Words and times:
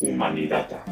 Humanidad. 0.00 0.87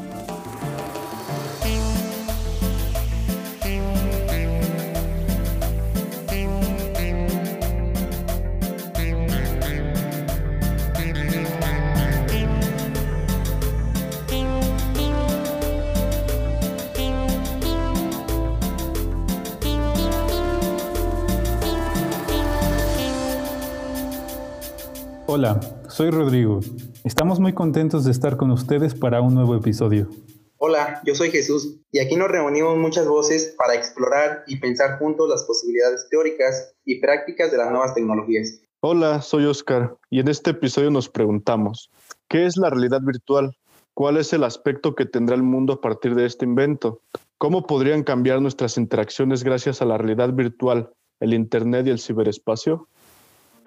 Hola, 25.38 25.60
soy 25.88 26.08
Rodrigo. 26.08 26.60
Estamos 27.04 27.40
muy 27.40 27.52
contentos 27.52 28.06
de 28.06 28.10
estar 28.10 28.38
con 28.38 28.50
ustedes 28.50 28.94
para 28.94 29.20
un 29.20 29.34
nuevo 29.34 29.54
episodio. 29.54 30.08
Hola, 30.56 31.02
yo 31.04 31.14
soy 31.14 31.30
Jesús 31.30 31.76
y 31.92 31.98
aquí 31.98 32.16
nos 32.16 32.28
reunimos 32.28 32.78
muchas 32.78 33.06
voces 33.06 33.54
para 33.58 33.74
explorar 33.74 34.44
y 34.46 34.56
pensar 34.60 34.98
juntos 34.98 35.28
las 35.28 35.44
posibilidades 35.44 36.08
teóricas 36.08 36.74
y 36.86 37.02
prácticas 37.02 37.52
de 37.52 37.58
las 37.58 37.70
nuevas 37.70 37.94
tecnologías. 37.94 38.62
Hola, 38.80 39.20
soy 39.20 39.44
Oscar 39.44 39.98
y 40.08 40.20
en 40.20 40.28
este 40.28 40.52
episodio 40.52 40.90
nos 40.90 41.10
preguntamos, 41.10 41.90
¿qué 42.28 42.46
es 42.46 42.56
la 42.56 42.70
realidad 42.70 43.02
virtual? 43.02 43.54
¿Cuál 43.92 44.16
es 44.16 44.32
el 44.32 44.42
aspecto 44.42 44.94
que 44.94 45.04
tendrá 45.04 45.36
el 45.36 45.42
mundo 45.42 45.74
a 45.74 45.80
partir 45.82 46.14
de 46.14 46.24
este 46.24 46.46
invento? 46.46 47.02
¿Cómo 47.36 47.66
podrían 47.66 48.04
cambiar 48.04 48.40
nuestras 48.40 48.78
interacciones 48.78 49.44
gracias 49.44 49.82
a 49.82 49.84
la 49.84 49.98
realidad 49.98 50.32
virtual, 50.32 50.94
el 51.20 51.34
Internet 51.34 51.88
y 51.88 51.90
el 51.90 51.98
ciberespacio? 51.98 52.88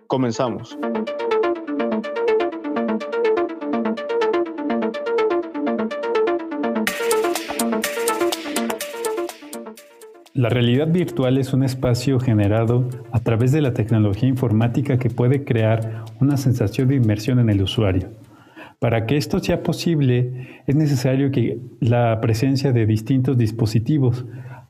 Comenzamos. 0.07 0.75
La 10.39 10.47
realidad 10.47 10.87
virtual 10.87 11.37
es 11.37 11.51
un 11.51 11.65
espacio 11.65 12.17
generado 12.17 12.87
a 13.11 13.19
través 13.19 13.51
de 13.51 13.59
la 13.59 13.73
tecnología 13.73 14.29
informática 14.29 14.97
que 14.97 15.09
puede 15.09 15.43
crear 15.43 16.05
una 16.21 16.37
sensación 16.37 16.87
de 16.87 16.95
inmersión 16.95 17.39
en 17.39 17.49
el 17.49 17.61
usuario. 17.61 18.07
Para 18.79 19.05
que 19.05 19.17
esto 19.17 19.39
sea 19.39 19.63
posible, 19.63 20.61
es 20.65 20.77
necesario 20.77 21.29
que 21.31 21.59
la 21.81 22.21
presencia 22.21 22.71
de 22.71 22.85
distintos 22.85 23.37
dispositivos, 23.37 24.25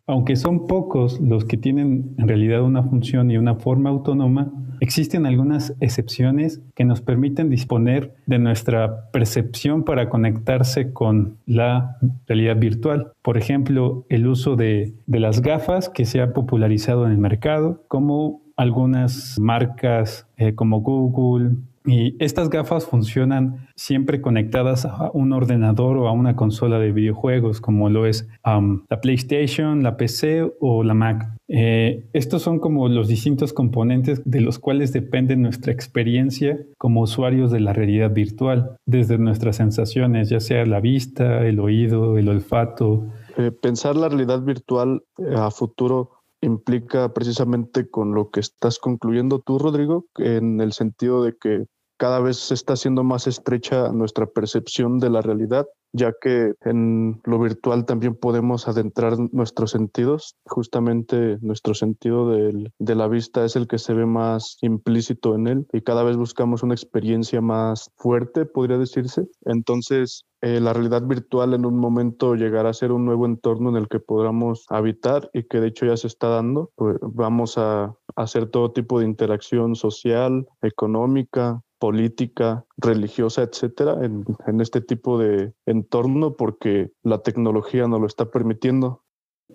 aunque 0.08 0.38
son 0.38 0.66
pocos 0.66 1.20
los 1.22 1.46
que 1.46 1.58
tienen 1.58 2.16
en 2.18 2.28
realidad 2.28 2.64
una 2.64 2.82
función 2.82 3.30
y 3.30 3.38
una 3.38 3.54
forma 3.54 3.92
autónoma, 3.92 4.52
Existen 4.82 5.26
algunas 5.26 5.74
excepciones 5.80 6.62
que 6.76 6.86
nos 6.86 7.02
permiten 7.02 7.50
disponer 7.50 8.16
de 8.26 8.40
nuestra 8.40 9.10
percepción 9.12 9.84
para 9.84 10.10
conectarse 10.10 10.94
con 10.94 11.38
la 11.46 11.98
realidad 12.28 12.58
virtual. 12.58 13.12
Por 13.22 13.38
ejemplo, 13.38 14.06
el 14.10 14.28
uso 14.28 14.56
de, 14.56 14.94
las 15.08 15.42
gafas 15.42 15.90
que 15.90 16.06
se 16.06 16.22
ha 16.22 16.34
popularizado 16.34 17.06
en 17.06 17.12
el 17.12 17.18
mercado, 17.18 17.84
como 17.88 18.42
algunas 18.56 19.38
marcas 19.40 20.28
eh, 20.38 20.54
como 20.56 20.82
Google, 20.82 21.52
y 21.86 22.16
estas 22.24 22.50
gafas 22.50 22.86
funcionan 22.86 23.68
siempre 23.76 24.22
conectadas 24.22 24.86
a 24.86 25.10
un 25.14 25.34
ordenador 25.34 25.98
o 25.98 26.08
a 26.08 26.12
una 26.12 26.36
consola 26.36 26.80
de 26.80 26.92
videojuegos, 26.92 27.62
como 27.62 27.90
lo 27.90 28.06
es 28.06 28.28
la 28.44 29.02
PlayStation, 29.02 29.84
la 29.84 29.98
PC 29.98 30.52
o 30.60 30.84
la 30.84 30.94
Mac. 30.94 31.30
Eh, 31.48 32.08
estos 32.14 32.44
son 32.44 32.60
como 32.60 32.88
los 32.90 33.08
distintos 33.08 33.54
componentes 33.54 34.22
de 34.24 34.42
los 34.42 34.60
cuales 34.60 34.94
depende 34.94 35.36
nuestra 35.36 35.74
experiencia 35.74 36.60
como 36.78 37.02
usuarios 37.02 37.52
de 37.52 37.60
la 37.60 37.74
realidad 37.74 38.12
virtual, 38.12 38.78
desde 38.86 39.18
nuestras 39.18 39.56
sensaciones, 39.56 40.30
ya 40.30 40.40
sea 40.40 40.66
la 40.66 40.80
vista, 40.80 41.46
el 41.48 41.60
oído, 41.60 42.18
el 42.20 42.30
olfato. 42.30 43.08
Eh, 43.38 43.52
pensar 43.52 43.96
la 43.96 44.10
realidad 44.10 44.42
virtual 44.42 45.04
eh, 45.18 45.34
a 45.36 45.50
futuro 45.50 46.19
implica 46.42 47.14
precisamente 47.14 47.90
con 47.90 48.14
lo 48.14 48.30
que 48.30 48.40
estás 48.40 48.80
concluyendo 48.80 49.40
tú, 49.40 49.60
Rodrigo, 49.60 50.06
en 50.18 50.62
el 50.62 50.74
sentido 50.74 51.24
de 51.24 51.36
que 51.40 51.66
cada 51.98 52.20
vez 52.20 52.38
se 52.38 52.54
está 52.54 52.74
haciendo 52.74 53.04
más 53.04 53.28
estrecha 53.28 53.92
nuestra 53.92 54.26
percepción 54.26 55.00
de 55.00 55.10
la 55.10 55.22
realidad, 55.22 55.68
ya 55.94 56.14
que 56.22 56.54
en 56.62 57.22
lo 57.24 57.40
virtual 57.40 57.86
también 57.86 58.16
podemos 58.16 58.68
adentrar 58.68 59.16
nuestros 59.32 59.72
sentidos. 59.72 60.36
Justamente 60.46 61.38
nuestro 61.42 61.74
sentido 61.74 62.30
de 62.30 62.96
la 62.96 63.08
vista 63.08 63.46
es 63.46 63.56
el 63.56 63.68
que 63.68 63.78
se 63.78 63.94
ve 63.94 64.06
más 64.06 64.58
implícito 64.62 65.36
en 65.36 65.48
él 65.48 65.68
y 65.74 65.82
cada 65.82 66.04
vez 66.04 66.18
buscamos 66.18 66.64
una 66.64 66.74
experiencia 66.74 67.42
más 67.42 67.92
fuerte, 67.96 68.46
podría 68.46 68.78
decirse. 68.78 69.28
Entonces, 69.46 70.26
eh, 70.42 70.62
la 70.62 70.72
realidad 70.72 71.02
virtual 71.02 71.54
en 71.54 71.66
un 71.66 71.78
momento 71.78 72.36
llegará 72.36 72.70
a 72.70 72.74
ser 72.74 72.94
un 72.94 73.06
nuevo 73.06 73.26
entorno 73.26 73.70
en 73.70 73.76
el 73.76 73.90
que 73.90 74.00
podamos 74.00 74.66
habitar 74.70 75.30
y 75.34 75.44
que 75.44 75.60
de 75.60 75.68
hecho 75.68 75.86
ya 75.86 75.98
se 75.98 76.08
está 76.08 76.30
dando. 76.30 76.72
Pues 76.76 76.98
vamos 77.02 77.58
a 77.58 77.94
hacer 78.16 78.50
todo 78.50 78.72
tipo 78.72 79.00
de 79.00 79.06
interacción 79.06 79.76
social, 79.76 80.48
económica, 80.62 81.62
política, 81.80 82.66
religiosa, 82.78 83.44
etcétera, 83.44 83.98
en, 84.04 84.62
este 84.62 84.82
tipo 84.82 85.18
de 85.18 85.54
entorno 85.66 86.36
porque 86.36 86.92
la 87.04 87.20
tecnología 87.20 87.88
nos 87.88 88.02
lo 88.02 88.08
está 88.08 88.30
permitiendo. 88.30 89.04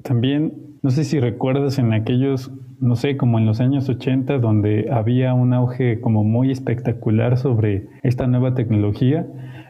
También, 0.03 0.79
no 0.83 0.91
sé 0.91 1.05
si 1.05 1.21
recuerdas 1.21 1.79
en 1.79 1.93
aquellos, 1.93 2.51
no 2.81 2.97
sé, 2.97 3.17
como 3.17 3.39
en 3.39 3.47
los 3.47 3.61
años 3.61 3.89
80, 3.89 4.39
donde 4.39 4.89
había 4.91 5.35
un 5.35 5.53
auge 5.53 6.01
como 6.01 6.25
muy 6.25 6.51
espectacular 6.51 7.37
sobre 7.37 7.87
esta 8.03 8.27
nueva 8.27 8.55
tecnología 8.55 9.27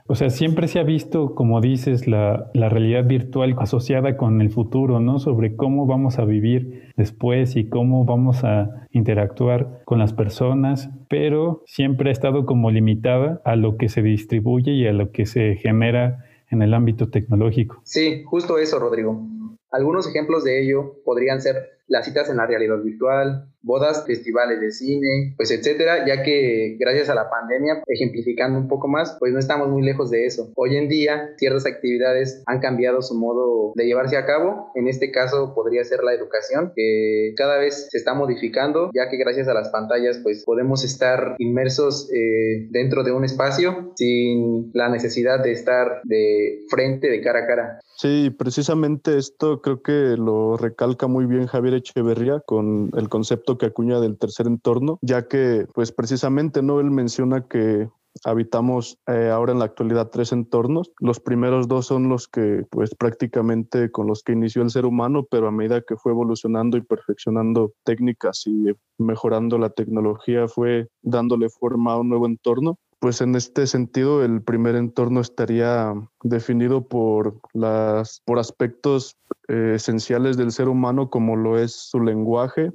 o 0.06 0.14
sea, 0.14 0.28
siempre 0.28 0.68
se 0.68 0.78
ha 0.78 0.82
visto, 0.82 1.34
como 1.34 1.62
dices, 1.62 2.06
la, 2.06 2.50
realidad 2.54 3.06
virtual 3.06 3.56
asociada 3.58 4.18
con 4.18 4.42
el 4.42 4.50
futuro, 4.50 5.00
¿no? 5.00 5.18
Sobre 5.18 5.56
cómo 5.56 5.86
vamos 5.86 6.18
a 6.18 6.26
vivir 6.26 6.92
después 6.96 7.56
y 7.56 7.70
cómo 7.70 8.04
vamos 8.04 8.44
a 8.44 8.86
interactuar 8.90 9.80
con 9.86 9.98
las 9.98 10.12
personas, 10.12 10.90
pero 11.08 11.62
siempre 11.64 12.10
ha 12.10 12.12
estado 12.12 12.44
como 12.44 12.70
limitada 12.70 13.40
a 13.46 13.56
lo 13.56 13.78
que 13.78 13.88
se 13.88 14.02
distribuye 14.02 14.72
y 14.72 14.86
a 14.86 14.92
lo 14.92 15.10
que 15.10 15.24
se 15.24 15.56
genera 15.56 16.26
en 16.50 16.60
el 16.60 16.74
ámbito 16.74 17.08
tecnológico. 17.08 17.80
Sí, 17.84 18.24
justo 18.24 18.58
eso, 18.58 18.78
Rodrigo. 18.78 19.22
Algunos 19.70 20.06
ejemplos 20.06 20.44
de 20.44 20.62
ello 20.62 20.96
podrían 21.04 21.40
ser 21.40 21.73
las 21.86 22.06
citas 22.06 22.28
en 22.30 22.36
la 22.38 22.46
realidad 22.46 22.82
virtual, 22.82 23.48
bodas, 23.64 24.04
festivales 24.06 24.60
de 24.60 24.70
cine, 24.70 25.34
pues 25.36 25.50
etcétera, 25.50 26.06
ya 26.06 26.22
que 26.22 26.76
gracias 26.78 27.08
a 27.08 27.14
la 27.14 27.30
pandemia, 27.30 27.82
ejemplificando 27.86 28.58
un 28.58 28.68
poco 28.68 28.88
más, 28.88 29.16
pues 29.18 29.32
no 29.32 29.38
estamos 29.38 29.68
muy 29.68 29.82
lejos 29.82 30.10
de 30.10 30.26
eso. 30.26 30.52
Hoy 30.54 30.76
en 30.76 30.88
día, 30.88 31.30
ciertas 31.38 31.66
actividades 31.66 32.42
han 32.46 32.60
cambiado 32.60 33.02
su 33.02 33.14
modo 33.14 33.72
de 33.74 33.86
llevarse 33.86 34.16
a 34.16 34.26
cabo. 34.26 34.70
En 34.74 34.86
este 34.86 35.10
caso, 35.10 35.54
podría 35.54 35.82
ser 35.84 36.04
la 36.04 36.12
educación, 36.12 36.72
que 36.76 37.32
cada 37.36 37.58
vez 37.58 37.88
se 37.90 37.98
está 37.98 38.14
modificando, 38.14 38.90
ya 38.94 39.08
que 39.08 39.16
gracias 39.16 39.48
a 39.48 39.54
las 39.54 39.70
pantallas, 39.70 40.20
pues 40.22 40.44
podemos 40.44 40.84
estar 40.84 41.34
inmersos 41.38 42.10
eh, 42.12 42.68
dentro 42.70 43.02
de 43.02 43.12
un 43.12 43.24
espacio 43.24 43.92
sin 43.96 44.70
la 44.74 44.88
necesidad 44.90 45.42
de 45.42 45.52
estar 45.52 46.02
de 46.04 46.60
frente, 46.68 47.08
de 47.08 47.22
cara 47.22 47.40
a 47.40 47.46
cara. 47.46 47.80
Sí, 47.96 48.30
precisamente 48.36 49.16
esto 49.16 49.60
creo 49.62 49.80
que 49.80 50.16
lo 50.18 50.56
recalca 50.56 51.06
muy 51.06 51.26
bien 51.26 51.46
Javier 51.46 51.73
Echeverría 51.76 52.40
con 52.40 52.90
el 52.96 53.08
concepto 53.08 53.58
que 53.58 53.66
acuña 53.66 54.00
del 54.00 54.18
tercer 54.18 54.46
entorno, 54.46 54.98
ya 55.02 55.28
que 55.28 55.66
pues 55.74 55.92
precisamente 55.92 56.62
no 56.62 56.76
menciona 56.82 57.46
que 57.46 57.88
habitamos 58.24 58.98
eh, 59.06 59.30
ahora 59.30 59.52
en 59.52 59.58
la 59.58 59.64
actualidad 59.64 60.10
tres 60.10 60.32
entornos. 60.32 60.92
Los 61.00 61.20
primeros 61.20 61.66
dos 61.66 61.86
son 61.86 62.08
los 62.08 62.28
que, 62.28 62.64
pues 62.70 62.94
prácticamente 62.94 63.90
con 63.90 64.06
los 64.06 64.22
que 64.22 64.32
inició 64.32 64.62
el 64.62 64.70
ser 64.70 64.86
humano, 64.86 65.26
pero 65.28 65.48
a 65.48 65.52
medida 65.52 65.82
que 65.82 65.96
fue 65.96 66.12
evolucionando 66.12 66.76
y 66.76 66.82
perfeccionando 66.82 67.72
técnicas 67.84 68.46
y 68.46 68.72
mejorando 68.98 69.58
la 69.58 69.70
tecnología, 69.70 70.46
fue 70.46 70.88
dándole 71.02 71.48
forma 71.48 71.94
a 71.94 72.00
un 72.00 72.08
nuevo 72.08 72.26
entorno. 72.26 72.78
Pues 73.00 73.20
en 73.20 73.34
este 73.34 73.66
sentido, 73.66 74.24
el 74.24 74.42
primer 74.42 74.76
entorno 74.76 75.20
estaría 75.20 75.92
definido 76.22 76.88
por, 76.88 77.38
las, 77.52 78.22
por 78.24 78.38
aspectos 78.38 79.16
eh, 79.48 79.72
esenciales 79.76 80.36
del 80.36 80.52
ser 80.52 80.68
humano, 80.68 81.10
como 81.10 81.36
lo 81.36 81.58
es 81.58 81.72
su 81.72 82.00
lenguaje, 82.00 82.72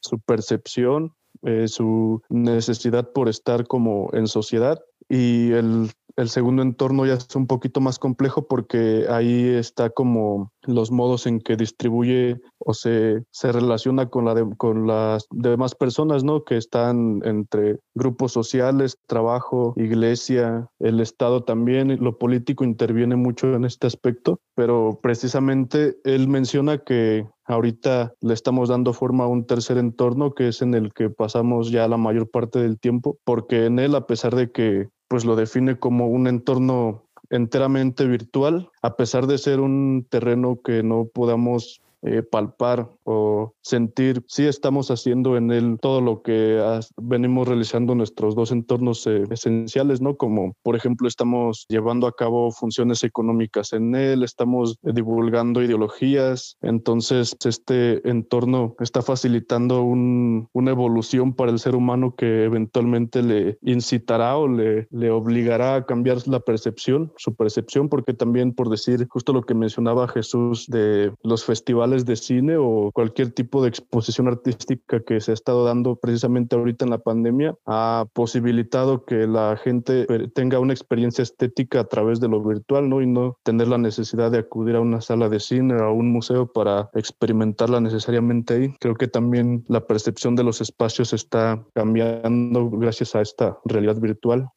su 0.00 0.18
percepción, 0.20 1.12
eh, 1.42 1.68
su 1.68 2.22
necesidad 2.28 3.10
por 3.12 3.28
estar 3.28 3.66
como 3.66 4.10
en 4.12 4.26
sociedad 4.26 4.80
y 5.08 5.52
el 5.52 5.90
el 6.16 6.28
segundo 6.28 6.62
entorno 6.62 7.06
ya 7.06 7.14
es 7.14 7.34
un 7.34 7.46
poquito 7.46 7.80
más 7.80 7.98
complejo 7.98 8.46
porque 8.46 9.06
ahí 9.08 9.48
está 9.48 9.90
como 9.90 10.50
los 10.62 10.90
modos 10.90 11.26
en 11.26 11.40
que 11.40 11.56
distribuye 11.56 12.40
o 12.58 12.74
se, 12.74 13.24
se 13.30 13.52
relaciona 13.52 14.08
con, 14.08 14.24
la 14.24 14.48
con 14.56 14.86
las 14.86 15.26
demás 15.30 15.74
personas, 15.74 16.24
¿no? 16.24 16.44
Que 16.44 16.56
están 16.56 17.20
entre 17.24 17.78
grupos 17.94 18.32
sociales, 18.32 18.96
trabajo, 19.06 19.74
iglesia, 19.76 20.68
el 20.78 21.00
Estado 21.00 21.42
también, 21.42 21.96
lo 22.02 22.18
político 22.18 22.64
interviene 22.64 23.16
mucho 23.16 23.54
en 23.54 23.64
este 23.64 23.86
aspecto, 23.86 24.40
pero 24.54 24.98
precisamente 25.02 25.96
él 26.04 26.28
menciona 26.28 26.78
que 26.78 27.26
ahorita 27.44 28.14
le 28.20 28.34
estamos 28.34 28.68
dando 28.68 28.92
forma 28.92 29.24
a 29.24 29.28
un 29.28 29.46
tercer 29.46 29.78
entorno 29.78 30.32
que 30.34 30.48
es 30.48 30.62
en 30.62 30.74
el 30.74 30.92
que 30.92 31.10
pasamos 31.10 31.70
ya 31.70 31.88
la 31.88 31.96
mayor 31.96 32.30
parte 32.30 32.60
del 32.60 32.78
tiempo, 32.78 33.18
porque 33.24 33.66
en 33.66 33.78
él, 33.78 33.94
a 33.94 34.06
pesar 34.06 34.34
de 34.36 34.50
que 34.50 34.88
pues 35.12 35.26
lo 35.26 35.36
define 35.36 35.78
como 35.78 36.06
un 36.06 36.26
entorno 36.26 37.04
enteramente 37.28 38.06
virtual, 38.06 38.70
a 38.80 38.96
pesar 38.96 39.26
de 39.26 39.36
ser 39.36 39.60
un 39.60 40.06
terreno 40.08 40.58
que 40.64 40.82
no 40.82 41.04
podamos 41.04 41.81
eh, 42.02 42.22
palpar 42.22 42.88
o 43.04 43.54
sentir 43.62 44.24
si 44.26 44.44
estamos 44.46 44.90
haciendo 44.90 45.36
en 45.36 45.52
él 45.52 45.78
todo 45.80 46.00
lo 46.00 46.22
que 46.22 46.60
venimos 46.96 47.46
realizando 47.46 47.94
nuestros 47.94 48.34
dos 48.34 48.50
entornos 48.50 49.06
eh, 49.06 49.24
esenciales, 49.30 50.00
¿no? 50.00 50.16
Como 50.16 50.56
por 50.64 50.74
ejemplo 50.74 51.06
estamos 51.06 51.64
llevando 51.68 52.08
a 52.08 52.12
cabo 52.12 52.50
funciones 52.50 53.04
económicas 53.04 53.72
en 53.72 53.94
él, 53.94 54.24
estamos 54.24 54.78
divulgando 54.82 55.62
ideologías, 55.62 56.56
entonces 56.60 57.36
este 57.44 58.08
entorno 58.08 58.74
está 58.80 59.02
facilitando 59.02 59.82
una 59.82 60.70
evolución 60.70 61.34
para 61.34 61.52
el 61.52 61.58
ser 61.58 61.76
humano 61.76 62.16
que 62.16 62.44
eventualmente 62.44 63.22
le 63.22 63.58
incitará 63.62 64.36
o 64.36 64.48
le, 64.48 64.88
le 64.90 65.10
obligará 65.10 65.76
a 65.76 65.86
cambiar 65.86 66.26
la 66.26 66.40
percepción, 66.40 67.12
su 67.16 67.34
percepción, 67.34 67.88
porque 67.88 68.12
también 68.12 68.54
por 68.54 68.70
decir 68.70 69.06
justo 69.08 69.32
lo 69.32 69.42
que 69.42 69.54
mencionaba 69.54 70.08
Jesús 70.08 70.66
de 70.66 71.12
los 71.22 71.44
festivales 71.44 71.91
de 72.00 72.16
cine 72.16 72.56
o 72.56 72.90
cualquier 72.92 73.32
tipo 73.32 73.62
de 73.62 73.68
exposición 73.68 74.26
artística 74.28 75.00
que 75.00 75.20
se 75.20 75.30
ha 75.30 75.34
estado 75.34 75.64
dando 75.64 75.96
precisamente 75.96 76.56
ahorita 76.56 76.84
en 76.84 76.90
la 76.90 76.98
pandemia 76.98 77.54
ha 77.66 78.06
posibilitado 78.12 79.04
que 79.04 79.26
la 79.26 79.56
gente 79.62 80.06
tenga 80.34 80.58
una 80.58 80.72
experiencia 80.72 81.22
estética 81.22 81.80
a 81.80 81.84
través 81.84 82.18
de 82.20 82.28
lo 82.28 82.42
virtual, 82.42 82.88
¿no? 82.88 83.02
Y 83.02 83.06
no 83.06 83.36
tener 83.42 83.68
la 83.68 83.78
necesidad 83.78 84.30
de 84.30 84.38
acudir 84.38 84.76
a 84.76 84.80
una 84.80 85.00
sala 85.00 85.28
de 85.28 85.40
cine 85.40 85.74
o 85.74 85.84
a 85.84 85.92
un 85.92 86.10
museo 86.10 86.50
para 86.50 86.90
experimentarla 86.94 87.80
necesariamente 87.80 88.54
ahí. 88.54 88.74
Creo 88.80 88.94
que 88.94 89.08
también 89.08 89.64
la 89.68 89.86
percepción 89.86 90.34
de 90.34 90.44
los 90.44 90.60
espacios 90.60 91.12
está 91.12 91.62
cambiando 91.74 92.70
gracias 92.70 93.14
a 93.14 93.20
esta 93.20 93.58
realidad 93.64 94.00
virtual. 94.00 94.48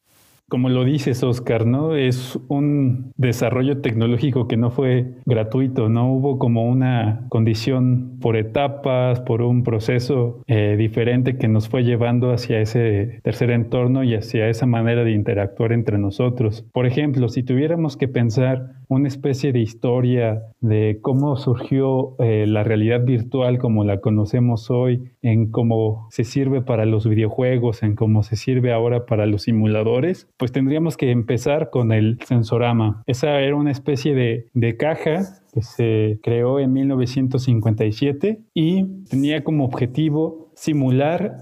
Como 0.48 0.68
lo 0.68 0.84
dices, 0.84 1.24
Oscar, 1.24 1.66
¿no? 1.66 1.96
Es 1.96 2.38
un 2.46 3.12
desarrollo 3.16 3.80
tecnológico 3.80 4.46
que 4.46 4.56
no 4.56 4.70
fue 4.70 5.14
gratuito, 5.24 5.88
no 5.88 6.12
hubo 6.12 6.38
como 6.38 6.68
una 6.68 7.26
condición 7.30 8.18
por 8.20 8.36
etapas, 8.36 9.20
por 9.20 9.42
un 9.42 9.64
proceso 9.64 10.44
eh, 10.46 10.76
diferente 10.78 11.36
que 11.36 11.48
nos 11.48 11.68
fue 11.68 11.82
llevando 11.82 12.30
hacia 12.30 12.60
ese 12.60 13.18
tercer 13.24 13.50
entorno 13.50 14.04
y 14.04 14.14
hacia 14.14 14.48
esa 14.48 14.66
manera 14.66 15.02
de 15.02 15.10
interactuar 15.10 15.72
entre 15.72 15.98
nosotros. 15.98 16.64
Por 16.72 16.86
ejemplo, 16.86 17.28
si 17.28 17.42
tuviéramos 17.42 17.96
que 17.96 18.06
pensar 18.06 18.76
una 18.88 19.08
especie 19.08 19.52
de 19.52 19.58
historia 19.58 20.42
de 20.60 21.00
cómo 21.02 21.36
surgió 21.36 22.14
eh, 22.20 22.46
la 22.46 22.62
realidad 22.62 23.04
virtual 23.04 23.58
como 23.58 23.82
la 23.82 24.00
conocemos 24.00 24.70
hoy, 24.70 25.10
en 25.26 25.50
cómo 25.50 26.06
se 26.10 26.24
sirve 26.24 26.62
para 26.62 26.86
los 26.86 27.06
videojuegos, 27.08 27.82
en 27.82 27.96
cómo 27.96 28.22
se 28.22 28.36
sirve 28.36 28.72
ahora 28.72 29.06
para 29.06 29.26
los 29.26 29.42
simuladores, 29.42 30.28
pues 30.36 30.52
tendríamos 30.52 30.96
que 30.96 31.10
empezar 31.10 31.70
con 31.70 31.92
el 31.92 32.18
sensorama. 32.24 33.02
Esa 33.06 33.40
era 33.40 33.56
una 33.56 33.72
especie 33.72 34.14
de, 34.14 34.46
de 34.54 34.76
caja 34.76 35.42
que 35.52 35.62
se 35.62 36.20
creó 36.22 36.60
en 36.60 36.72
1957 36.72 38.40
y 38.54 38.84
tenía 39.08 39.42
como 39.42 39.64
objetivo 39.64 40.45
simular 40.56 41.38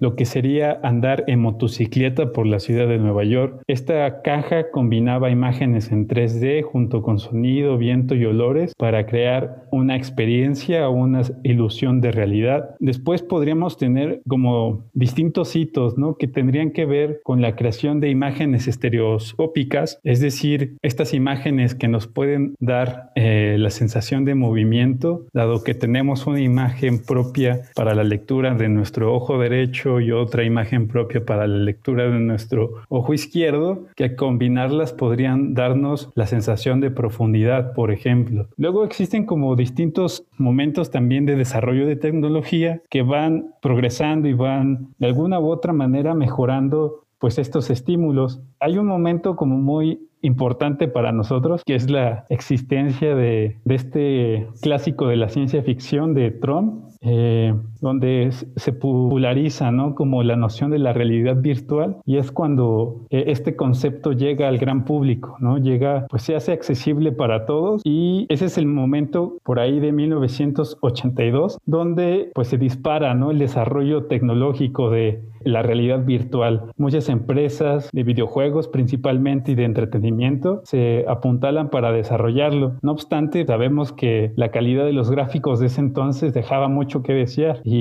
lo 0.00 0.16
que 0.16 0.24
sería 0.24 0.78
andar 0.82 1.24
en 1.28 1.40
motocicleta 1.40 2.32
por 2.32 2.46
la 2.46 2.58
ciudad 2.58 2.88
de 2.88 2.98
Nueva 2.98 3.24
York. 3.24 3.62
Esta 3.68 4.22
caja 4.22 4.70
combinaba 4.70 5.30
imágenes 5.30 5.92
en 5.92 6.08
3D 6.08 6.62
junto 6.62 7.00
con 7.02 7.18
sonido, 7.18 7.78
viento 7.78 8.14
y 8.14 8.24
olores 8.24 8.74
para 8.76 9.06
crear 9.06 9.66
una 9.70 9.96
experiencia 9.96 10.88
o 10.88 10.92
una 10.92 11.22
ilusión 11.44 12.00
de 12.00 12.10
realidad. 12.10 12.74
Después 12.80 13.22
podríamos 13.22 13.78
tener 13.78 14.20
como 14.28 14.84
distintos 14.92 15.54
hitos, 15.54 15.96
¿no? 15.96 16.16
Que 16.16 16.26
tendrían 16.26 16.72
que 16.72 16.86
ver 16.86 17.20
con 17.22 17.40
la 17.40 17.54
creación 17.54 18.00
de 18.00 18.10
imágenes 18.10 18.66
estereoscópicas, 18.66 20.00
es 20.02 20.20
decir, 20.20 20.76
estas 20.82 21.14
imágenes 21.14 21.74
que 21.74 21.88
nos 21.88 22.08
pueden 22.08 22.56
dar 22.58 23.12
eh, 23.14 23.56
la 23.58 23.70
sensación 23.70 24.24
de 24.24 24.34
movimiento, 24.34 25.26
dado 25.32 25.62
que 25.62 25.74
tenemos 25.74 26.26
una 26.26 26.40
imagen 26.40 27.02
propia 27.02 27.62
para 27.76 27.94
la 27.94 28.02
lectura 28.02 28.23
de 28.26 28.68
nuestro 28.68 29.14
ojo 29.14 29.38
derecho 29.38 30.00
y 30.00 30.10
otra 30.10 30.44
imagen 30.44 30.88
propia 30.88 31.24
para 31.24 31.46
la 31.46 31.58
lectura 31.58 32.04
de 32.04 32.18
nuestro 32.18 32.82
ojo 32.88 33.12
izquierdo, 33.12 33.86
que 33.96 34.16
combinarlas 34.16 34.92
podrían 34.92 35.52
darnos 35.54 36.10
la 36.14 36.26
sensación 36.26 36.80
de 36.80 36.90
profundidad, 36.90 37.74
por 37.74 37.90
ejemplo. 37.90 38.48
Luego 38.56 38.84
existen 38.84 39.26
como 39.26 39.56
distintos 39.56 40.24
momentos 40.38 40.90
también 40.90 41.26
de 41.26 41.36
desarrollo 41.36 41.86
de 41.86 41.96
tecnología 41.96 42.80
que 42.88 43.02
van 43.02 43.54
progresando 43.60 44.26
y 44.26 44.32
van 44.32 44.88
de 44.98 45.06
alguna 45.06 45.38
u 45.38 45.48
otra 45.48 45.72
manera 45.72 46.14
mejorando 46.14 47.04
pues 47.18 47.38
estos 47.38 47.70
estímulos. 47.70 48.40
Hay 48.58 48.78
un 48.78 48.86
momento 48.86 49.36
como 49.36 49.56
muy 49.56 50.00
importante 50.22 50.88
para 50.88 51.12
nosotros, 51.12 51.62
que 51.64 51.74
es 51.74 51.90
la 51.90 52.24
existencia 52.30 53.14
de, 53.14 53.58
de 53.64 53.74
este 53.74 54.48
clásico 54.62 55.06
de 55.06 55.16
la 55.16 55.28
ciencia 55.28 55.62
ficción 55.62 56.14
de 56.14 56.30
Trump, 56.30 56.84
eh, 57.06 57.54
donde 57.84 58.30
se 58.56 58.72
populariza 58.72 59.70
¿no? 59.70 59.94
como 59.94 60.22
la 60.22 60.36
noción 60.36 60.70
de 60.70 60.78
la 60.78 60.94
realidad 60.94 61.36
virtual 61.36 61.98
y 62.06 62.16
es 62.16 62.32
cuando 62.32 63.02
eh, 63.10 63.24
este 63.26 63.56
concepto 63.56 64.12
llega 64.12 64.48
al 64.48 64.56
gran 64.56 64.86
público, 64.86 65.36
¿no? 65.38 65.58
llega, 65.58 66.06
pues 66.08 66.22
se 66.22 66.34
hace 66.34 66.52
accesible 66.52 67.12
para 67.12 67.44
todos 67.44 67.82
y 67.84 68.24
ese 68.30 68.46
es 68.46 68.56
el 68.56 68.66
momento 68.66 69.36
por 69.44 69.60
ahí 69.60 69.80
de 69.80 69.92
1982 69.92 71.58
donde 71.66 72.30
pues 72.34 72.48
se 72.48 72.56
dispara 72.56 73.14
¿no? 73.14 73.30
el 73.30 73.38
desarrollo 73.38 74.04
tecnológico 74.06 74.88
de 74.88 75.22
la 75.44 75.62
realidad 75.62 76.04
virtual. 76.04 76.72
Muchas 76.76 77.08
empresas 77.08 77.90
de 77.92 78.02
videojuegos 78.02 78.68
principalmente 78.68 79.52
y 79.52 79.54
de 79.54 79.64
entretenimiento 79.64 80.62
se 80.64 81.04
apuntalan 81.06 81.68
para 81.68 81.92
desarrollarlo. 81.92 82.76
No 82.82 82.92
obstante, 82.92 83.44
sabemos 83.44 83.92
que 83.92 84.32
la 84.36 84.50
calidad 84.50 84.86
de 84.86 84.92
los 84.92 85.10
gráficos 85.10 85.60
de 85.60 85.66
ese 85.66 85.80
entonces 85.80 86.32
dejaba 86.32 86.68
mucho 86.68 87.02
que 87.02 87.12
desear 87.12 87.60
y 87.64 87.73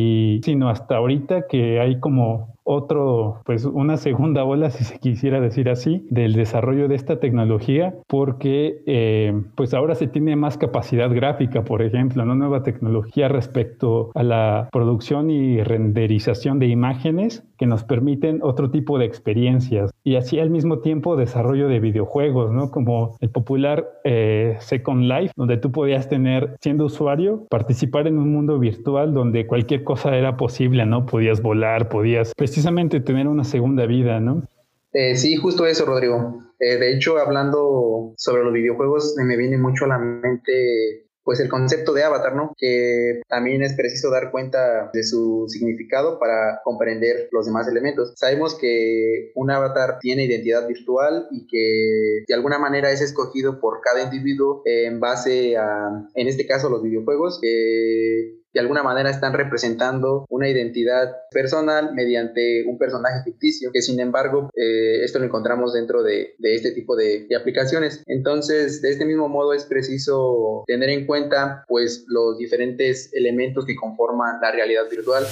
sino 0.43 0.69
hasta 0.69 0.97
ahorita 0.97 1.47
que 1.47 1.79
hay 1.79 1.99
como 1.99 2.52
otro, 2.63 3.41
pues 3.45 3.65
una 3.65 3.97
segunda 3.97 4.43
ola, 4.43 4.69
si 4.69 4.83
se 4.83 4.99
quisiera 4.99 5.39
decir 5.39 5.69
así, 5.69 6.05
del 6.09 6.33
desarrollo 6.33 6.87
de 6.87 6.95
esta 6.95 7.19
tecnología, 7.19 7.95
porque 8.07 8.81
eh, 8.85 9.33
pues 9.55 9.73
ahora 9.73 9.95
se 9.95 10.07
tiene 10.07 10.35
más 10.35 10.57
capacidad 10.57 11.09
gráfica, 11.09 11.63
por 11.63 11.81
ejemplo, 11.81 12.23
una 12.23 12.35
nueva 12.35 12.63
tecnología 12.63 13.27
respecto 13.27 14.11
a 14.15 14.23
la 14.23 14.69
producción 14.71 15.29
y 15.29 15.61
renderización 15.63 16.59
de 16.59 16.67
imágenes 16.67 17.43
que 17.57 17.65
nos 17.65 17.83
permiten 17.83 18.39
otro 18.41 18.71
tipo 18.71 18.97
de 18.97 19.05
experiencias 19.05 19.91
y 20.03 20.15
así 20.15 20.39
al 20.39 20.49
mismo 20.49 20.79
tiempo 20.79 21.15
desarrollo 21.15 21.67
de 21.67 21.79
videojuegos, 21.79 22.51
¿no? 22.51 22.71
Como 22.71 23.15
el 23.21 23.29
popular 23.29 23.87
eh, 24.03 24.57
Second 24.59 25.03
Life, 25.03 25.33
donde 25.35 25.57
tú 25.57 25.71
podías 25.71 26.09
tener, 26.09 26.55
siendo 26.59 26.85
usuario, 26.85 27.45
participar 27.49 28.07
en 28.07 28.17
un 28.17 28.31
mundo 28.33 28.59
virtual 28.59 29.13
donde 29.13 29.47
cualquier 29.47 29.83
cosa 29.83 30.15
era 30.15 30.37
posible, 30.37 30.85
¿no? 30.85 31.05
Podías 31.05 31.41
volar, 31.41 31.89
podías 31.89 32.33
precisamente 32.53 32.99
tener 32.99 33.27
una 33.27 33.43
segunda 33.43 33.87
vida, 33.87 34.19
¿no? 34.19 34.47
Eh, 34.93 35.15
sí, 35.15 35.37
justo 35.37 35.65
eso, 35.65 35.85
Rodrigo. 35.85 36.43
Eh, 36.59 36.77
de 36.77 36.93
hecho, 36.93 37.17
hablando 37.17 38.13
sobre 38.15 38.43
los 38.43 38.53
videojuegos, 38.53 39.15
me 39.17 39.35
viene 39.35 39.57
mucho 39.57 39.85
a 39.85 39.87
la 39.87 39.97
mente 39.97 41.07
pues 41.23 41.39
el 41.39 41.49
concepto 41.49 41.93
de 41.93 42.03
avatar, 42.03 42.35
¿no? 42.35 42.53
Que 42.55 43.21
también 43.27 43.63
es 43.63 43.73
preciso 43.73 44.11
dar 44.11 44.29
cuenta 44.29 44.91
de 44.93 45.03
su 45.03 45.45
significado 45.47 46.19
para 46.19 46.59
comprender 46.63 47.29
los 47.31 47.47
demás 47.47 47.67
elementos. 47.67 48.13
Sabemos 48.17 48.55
que 48.55 49.31
un 49.33 49.49
avatar 49.49 49.97
tiene 49.99 50.25
identidad 50.25 50.67
virtual 50.67 51.27
y 51.31 51.47
que 51.47 52.23
de 52.27 52.33
alguna 52.35 52.59
manera 52.59 52.91
es 52.91 53.01
escogido 53.01 53.59
por 53.61 53.79
cada 53.81 54.03
individuo 54.03 54.61
en 54.65 54.99
base 54.99 55.57
a, 55.57 56.07
en 56.13 56.27
este 56.27 56.45
caso, 56.45 56.69
los 56.69 56.83
videojuegos. 56.83 57.39
que 57.41 58.42
de 58.53 58.59
alguna 58.59 58.83
manera 58.83 59.09
están 59.09 59.33
representando 59.33 60.25
una 60.29 60.47
identidad 60.47 61.11
personal 61.31 61.93
mediante 61.93 62.65
un 62.67 62.77
personaje 62.77 63.23
ficticio, 63.23 63.71
que 63.73 63.81
sin 63.81 63.99
embargo 63.99 64.49
eh, 64.55 65.03
esto 65.03 65.19
lo 65.19 65.25
encontramos 65.25 65.73
dentro 65.73 66.03
de, 66.03 66.35
este 66.41 66.71
tipo 66.71 66.95
de, 66.95 67.25
de, 67.27 67.35
aplicaciones. 67.35 68.03
Entonces, 68.05 68.81
de 68.81 68.91
este 68.91 69.05
mismo 69.05 69.27
modo 69.27 69.53
es 69.53 69.65
preciso 69.65 70.63
tener 70.67 70.89
en 70.89 71.05
cuenta 71.05 71.65
pues 71.67 72.05
los 72.07 72.37
diferentes 72.37 73.11
elementos 73.13 73.65
que 73.65 73.75
conforman 73.75 74.39
la 74.41 74.51
realidad 74.51 74.83
virtual. 74.89 75.25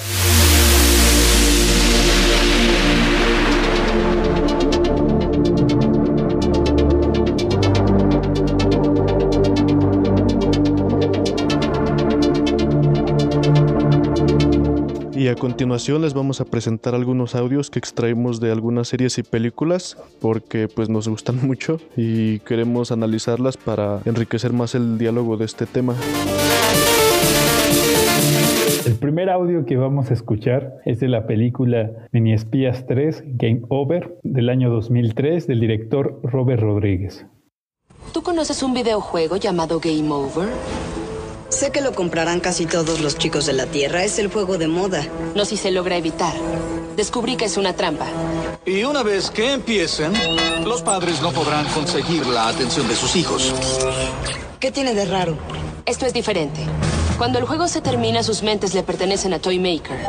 A 15.28 15.34
continuación 15.34 16.02
les 16.02 16.14
vamos 16.14 16.40
a 16.40 16.44
presentar 16.44 16.94
algunos 16.94 17.34
audios 17.34 17.70
que 17.70 17.78
extraímos 17.78 18.40
de 18.40 18.50
algunas 18.50 18.88
series 18.88 19.18
y 19.18 19.22
películas 19.22 19.96
porque 20.20 20.68
pues 20.68 20.88
nos 20.88 21.06
gustan 21.06 21.38
mucho 21.46 21.78
y 21.96 22.40
queremos 22.40 22.92
analizarlas 22.92 23.56
para 23.56 24.00
enriquecer 24.04 24.52
más 24.52 24.74
el 24.74 24.98
diálogo 24.98 25.36
de 25.36 25.44
este 25.44 25.66
tema. 25.66 25.94
El 28.84 28.94
primer 28.94 29.30
audio 29.30 29.64
que 29.64 29.76
vamos 29.76 30.10
a 30.10 30.14
escuchar 30.14 30.78
es 30.84 30.98
de 30.98 31.08
la 31.08 31.26
película 31.26 31.90
Mini 32.10 32.32
Espías 32.32 32.86
3 32.86 33.22
Game 33.36 33.62
Over 33.68 34.18
del 34.24 34.48
año 34.48 34.70
2003 34.70 35.46
del 35.46 35.60
director 35.60 36.20
Robert 36.24 36.62
Rodríguez. 36.62 37.26
¿Tú 38.12 38.22
conoces 38.22 38.62
un 38.62 38.74
videojuego 38.74 39.36
llamado 39.36 39.78
Game 39.78 40.10
Over? 40.10 40.48
Sé 41.52 41.70
que 41.70 41.82
lo 41.82 41.92
comprarán 41.92 42.40
casi 42.40 42.64
todos 42.64 43.00
los 43.00 43.18
chicos 43.18 43.44
de 43.44 43.52
la 43.52 43.66
Tierra. 43.66 44.02
Es 44.02 44.18
el 44.18 44.28
juego 44.28 44.56
de 44.56 44.68
moda. 44.68 45.06
No 45.34 45.44
si 45.44 45.58
se 45.58 45.70
logra 45.70 45.96
evitar. 45.96 46.32
Descubrí 46.96 47.36
que 47.36 47.44
es 47.44 47.58
una 47.58 47.74
trampa. 47.76 48.06
Y 48.64 48.84
una 48.84 49.02
vez 49.02 49.30
que 49.30 49.52
empiecen, 49.52 50.14
los 50.64 50.80
padres 50.80 51.20
no 51.20 51.30
podrán 51.30 51.66
conseguir 51.66 52.26
la 52.26 52.48
atención 52.48 52.88
de 52.88 52.96
sus 52.96 53.14
hijos. 53.16 53.54
¿Qué 54.60 54.72
tiene 54.72 54.94
de 54.94 55.04
raro? 55.04 55.36
Esto 55.84 56.06
es 56.06 56.14
diferente. 56.14 56.64
Cuando 57.18 57.38
el 57.38 57.44
juego 57.44 57.68
se 57.68 57.82
termina, 57.82 58.22
sus 58.22 58.42
mentes 58.42 58.72
le 58.72 58.82
pertenecen 58.82 59.34
a 59.34 59.38
Toymaker. 59.38 60.06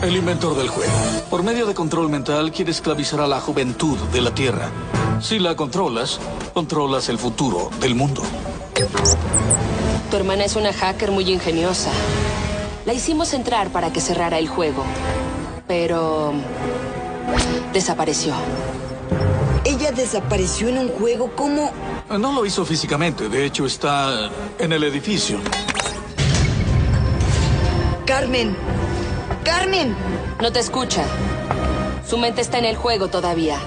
El 0.00 0.16
inventor 0.16 0.56
del 0.56 0.68
juego. 0.68 0.92
Por 1.28 1.42
medio 1.42 1.66
de 1.66 1.74
control 1.74 2.08
mental, 2.08 2.52
quiere 2.52 2.70
esclavizar 2.70 3.20
a 3.20 3.26
la 3.26 3.40
juventud 3.40 3.98
de 4.12 4.20
la 4.20 4.32
Tierra. 4.32 4.70
Si 5.20 5.40
la 5.40 5.56
controlas, 5.56 6.20
controlas 6.54 7.08
el 7.08 7.18
futuro 7.18 7.68
del 7.80 7.96
mundo. 7.96 8.22
Tu 10.10 10.16
hermana 10.16 10.44
es 10.44 10.56
una 10.56 10.72
hacker 10.72 11.10
muy 11.10 11.30
ingeniosa. 11.30 11.90
La 12.84 12.92
hicimos 12.92 13.34
entrar 13.34 13.70
para 13.70 13.92
que 13.92 14.00
cerrara 14.00 14.38
el 14.38 14.48
juego. 14.48 14.84
Pero... 15.66 16.32
desapareció. 17.72 18.34
Ella 19.64 19.90
desapareció 19.90 20.68
en 20.68 20.78
un 20.78 20.88
juego 20.90 21.34
como... 21.34 21.72
No 22.08 22.32
lo 22.32 22.46
hizo 22.46 22.64
físicamente, 22.64 23.28
de 23.28 23.44
hecho 23.44 23.66
está 23.66 24.30
en 24.60 24.72
el 24.72 24.84
edificio. 24.84 25.40
Carmen. 28.06 28.56
Carmen. 29.44 29.96
No 30.40 30.52
te 30.52 30.60
escucha. 30.60 31.04
Su 32.08 32.16
mente 32.16 32.42
está 32.42 32.58
en 32.58 32.66
el 32.66 32.76
juego 32.76 33.08
todavía. 33.08 33.58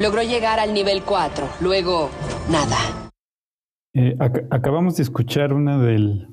Logró 0.00 0.22
llegar 0.22 0.58
al 0.58 0.74
nivel 0.74 1.04
4, 1.04 1.48
luego 1.60 2.10
nada. 2.48 3.07
Eh, 3.94 4.16
ac 4.18 4.46
acabamos 4.50 4.96
de 4.96 5.02
escuchar 5.02 5.52
una 5.52 5.78
de 5.78 6.26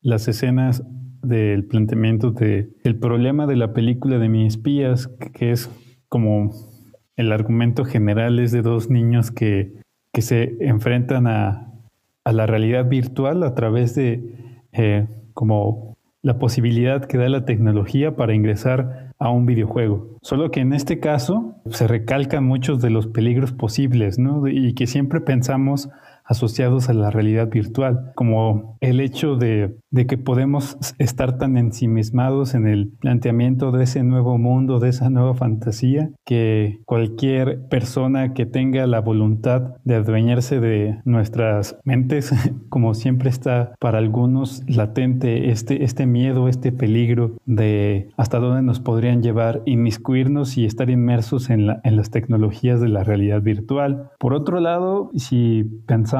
las 0.00 0.28
escenas 0.28 0.82
del 1.22 1.66
planteamiento 1.66 2.32
de 2.32 2.70
el 2.82 2.98
problema 2.98 3.46
de 3.46 3.56
la 3.56 3.72
película 3.72 4.18
de 4.18 4.28
mis 4.28 4.54
espías, 4.54 5.08
que 5.34 5.52
es 5.52 5.70
como 6.08 6.50
el 7.16 7.32
argumento 7.32 7.84
general 7.84 8.38
es 8.38 8.52
de 8.52 8.62
dos 8.62 8.90
niños 8.90 9.30
que, 9.30 9.74
que 10.12 10.22
se 10.22 10.56
enfrentan 10.60 11.26
a, 11.26 11.72
a, 12.24 12.32
la 12.32 12.46
realidad 12.46 12.88
virtual 12.88 13.42
a 13.42 13.54
través 13.54 13.94
de 13.94 14.56
eh, 14.72 15.06
como 15.34 15.96
la 16.22 16.38
posibilidad 16.38 17.04
que 17.04 17.18
da 17.18 17.28
la 17.28 17.44
tecnología 17.44 18.16
para 18.16 18.34
ingresar 18.34 19.12
a 19.18 19.30
un 19.30 19.46
videojuego. 19.46 20.18
Solo 20.22 20.50
que 20.50 20.60
en 20.60 20.72
este 20.72 21.00
caso 21.00 21.56
se 21.70 21.86
recalcan 21.86 22.44
muchos 22.44 22.80
de 22.80 22.90
los 22.90 23.06
peligros 23.06 23.52
posibles, 23.52 24.18
¿no? 24.18 24.46
Y 24.48 24.74
que 24.74 24.86
siempre 24.86 25.20
pensamos 25.20 25.88
asociados 26.24 26.88
a 26.88 26.94
la 26.94 27.10
realidad 27.10 27.48
virtual, 27.48 28.12
como 28.14 28.76
el 28.80 29.00
hecho 29.00 29.36
de, 29.36 29.76
de, 29.90 30.06
que 30.06 30.18
podemos 30.18 30.76
estar 30.98 31.38
tan 31.38 31.56
ensimismados 31.56 32.54
en 32.54 32.66
el 32.66 32.88
planteamiento 32.88 33.72
de 33.72 33.84
ese 33.84 34.02
nuevo 34.02 34.38
mundo, 34.38 34.78
de 34.78 34.90
esa 34.90 35.10
nueva 35.10 35.34
fantasía, 35.34 36.10
que 36.24 36.80
cualquier 36.86 37.66
persona 37.68 38.34
que 38.34 38.46
tenga 38.46 38.86
la 38.86 39.00
voluntad 39.00 39.74
de 39.84 39.96
adueñarse 39.96 40.60
de 40.60 41.00
nuestras 41.04 41.78
mentes, 41.84 42.32
como 42.68 42.94
siempre 42.94 43.30
está 43.30 43.74
para 43.80 43.98
algunos 43.98 44.62
latente 44.68 45.50
este, 45.50 45.84
este 45.84 46.06
miedo, 46.06 46.48
este 46.48 46.72
peligro 46.72 47.36
de 47.46 48.08
hasta 48.16 48.38
dónde 48.38 48.62
nos 48.62 48.80
podrían 48.80 49.22
llevar 49.22 49.62
inmiscuirnos 49.66 50.56
y 50.56 50.64
estar 50.64 50.90
inmersos 50.90 51.50
en, 51.50 51.66
la, 51.66 51.80
en 51.84 51.96
las 51.96 52.10
tecnologías 52.10 52.80
de 52.80 52.88
la 52.88 53.04
realidad 53.04 53.42
virtual. 53.42 54.10
Por 54.18 54.34
otro 54.34 54.60
lado, 54.60 55.10
si 55.16 55.64
pensamos 55.86 56.11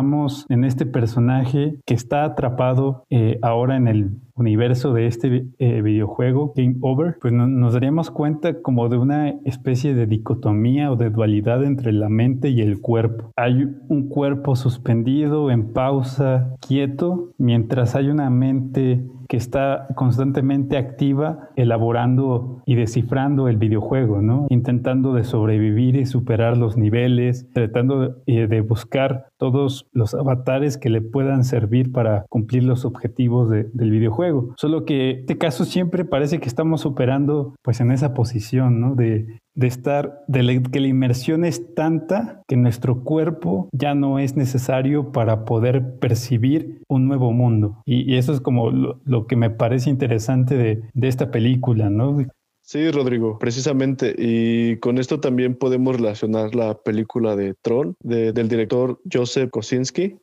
en 0.48 0.64
este 0.64 0.86
personaje 0.86 1.80
que 1.86 1.94
está 1.94 2.24
atrapado 2.24 3.04
eh, 3.10 3.38
ahora 3.42 3.76
en 3.76 3.88
el 3.88 4.10
universo 4.34 4.92
de 4.92 5.06
este 5.06 5.46
eh, 5.58 5.82
videojuego, 5.82 6.52
Game 6.56 6.76
Over, 6.80 7.16
pues 7.20 7.32
no, 7.32 7.46
nos 7.46 7.74
daríamos 7.74 8.10
cuenta 8.10 8.60
como 8.62 8.88
de 8.88 8.98
una 8.98 9.28
especie 9.44 9.94
de 9.94 10.06
dicotomía 10.06 10.90
o 10.90 10.96
de 10.96 11.10
dualidad 11.10 11.64
entre 11.64 11.92
la 11.92 12.08
mente 12.08 12.50
y 12.50 12.60
el 12.60 12.80
cuerpo. 12.80 13.30
Hay 13.36 13.68
un 13.88 14.08
cuerpo 14.08 14.56
suspendido, 14.56 15.50
en 15.50 15.72
pausa, 15.72 16.56
quieto, 16.66 17.32
mientras 17.38 17.94
hay 17.94 18.08
una 18.08 18.30
mente 18.30 19.04
que 19.28 19.36
está 19.38 19.88
constantemente 19.94 20.76
activa 20.76 21.48
elaborando 21.56 22.62
y 22.66 22.74
descifrando 22.74 23.48
el 23.48 23.56
videojuego, 23.56 24.20
¿no? 24.20 24.46
Intentando 24.50 25.14
de 25.14 25.24
sobrevivir 25.24 25.96
y 25.96 26.04
superar 26.04 26.58
los 26.58 26.76
niveles, 26.76 27.48
tratando 27.54 28.20
de, 28.26 28.46
de 28.46 28.60
buscar 28.60 29.28
todos 29.38 29.86
los 29.92 30.14
avatares 30.14 30.76
que 30.76 30.90
le 30.90 31.00
puedan 31.00 31.44
servir 31.44 31.92
para 31.92 32.26
cumplir 32.28 32.64
los 32.64 32.84
objetivos 32.84 33.48
de, 33.48 33.70
del 33.72 33.90
videojuego. 33.90 34.21
Solo 34.56 34.84
que 34.84 35.10
este 35.20 35.38
caso 35.38 35.64
siempre 35.64 36.04
parece 36.04 36.38
que 36.38 36.48
estamos 36.48 36.86
operando 36.86 37.54
pues 37.62 37.80
en 37.80 37.90
esa 37.90 38.14
posición, 38.14 38.80
¿no? 38.80 38.94
De, 38.94 39.40
de 39.54 39.66
estar, 39.66 40.24
de 40.28 40.62
que 40.70 40.80
la 40.80 40.88
inmersión 40.88 41.44
es 41.44 41.74
tanta 41.74 42.42
que 42.48 42.56
nuestro 42.56 43.04
cuerpo 43.04 43.68
ya 43.72 43.94
no 43.94 44.18
es 44.18 44.36
necesario 44.36 45.12
para 45.12 45.44
poder 45.44 45.98
percibir 45.98 46.82
un 46.88 47.06
nuevo 47.08 47.32
mundo. 47.32 47.82
Y, 47.84 48.12
y 48.12 48.16
eso 48.16 48.32
es 48.32 48.40
como 48.40 48.70
lo, 48.70 49.00
lo, 49.04 49.26
que 49.26 49.36
me 49.36 49.50
parece 49.50 49.90
interesante 49.90 50.56
de, 50.56 50.82
de 50.92 51.08
esta 51.08 51.30
película, 51.30 51.90
¿no? 51.90 52.16
Sí, 52.64 52.90
Rodrigo, 52.90 53.38
precisamente. 53.38 54.14
Y 54.16 54.76
con 54.78 54.98
esto 54.98 55.20
también 55.20 55.56
podemos 55.56 55.96
relacionar 55.96 56.54
la 56.54 56.74
película 56.74 57.34
de 57.36 57.54
Tron 57.60 57.96
de, 58.00 58.32
del 58.32 58.48
director 58.48 59.00
Joseph 59.12 59.50
Kosinski. 59.50 60.16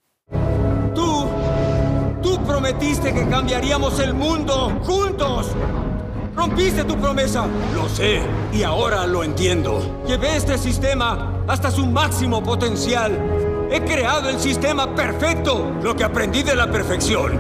Prometiste 2.70 3.12
que 3.12 3.28
cambiaríamos 3.28 4.00
el 4.00 4.14
mundo 4.14 4.72
juntos. 4.84 5.48
Rompiste 6.36 6.84
tu 6.84 6.96
promesa. 6.98 7.48
Lo 7.74 7.90
sé 7.90 8.22
y 8.54 8.62
ahora 8.62 9.08
lo 9.08 9.24
entiendo. 9.24 10.04
Llevé 10.06 10.38
este 10.38 10.56
sistema 10.56 11.34
hasta 11.48 11.72
su 11.72 11.88
máximo 11.88 12.44
potencial. 12.44 13.18
He 13.72 13.82
creado 13.82 14.30
el 14.30 14.40
sistema 14.40 14.94
perfecto. 14.94 15.72
Lo 15.82 15.96
que 15.96 16.04
aprendí 16.04 16.44
de 16.44 16.56
la 16.56 16.70
perfección 16.70 17.40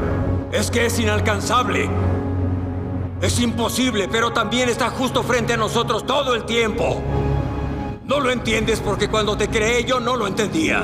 es 0.52 0.72
que 0.72 0.88
es 0.88 1.00
inalcanzable. 1.00 1.88
Es 3.22 3.40
imposible, 3.40 4.10
pero 4.12 4.34
también 4.34 4.68
está 4.68 4.90
justo 4.90 5.22
frente 5.22 5.54
a 5.54 5.58
nosotros 5.58 6.08
todo 6.08 6.34
el 6.34 6.46
tiempo. 6.46 7.04
No 8.06 8.20
lo 8.20 8.32
entiendes 8.32 8.80
porque 8.80 9.08
cuando 9.08 9.38
te 9.38 9.48
creé 9.48 9.84
yo 9.84 10.00
no 10.00 10.16
lo 10.16 10.26
entendía. 10.26 10.84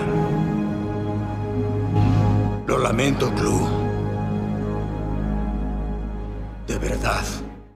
Lo 2.67 2.77
lamento, 2.77 3.31
Clue. 3.33 3.74
De 6.67 6.77
verdad. 6.79 7.23